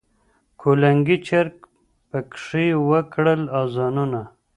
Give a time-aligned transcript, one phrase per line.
[0.61, 1.55] کلنګي چرګ
[2.09, 4.21] پکښي وکړل آذانونه